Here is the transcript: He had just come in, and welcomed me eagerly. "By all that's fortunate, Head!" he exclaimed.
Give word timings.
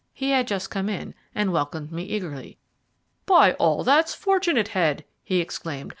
He 0.15 0.31
had 0.31 0.47
just 0.47 0.71
come 0.71 0.89
in, 0.89 1.13
and 1.35 1.53
welcomed 1.53 1.91
me 1.91 2.01
eagerly. 2.01 2.57
"By 3.27 3.53
all 3.53 3.83
that's 3.83 4.15
fortunate, 4.15 4.69
Head!" 4.69 5.05
he 5.21 5.39
exclaimed. 5.39 5.89